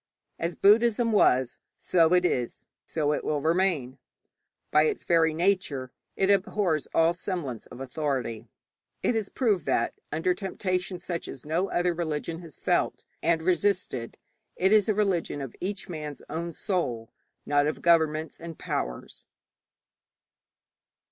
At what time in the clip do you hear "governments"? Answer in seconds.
17.83-18.39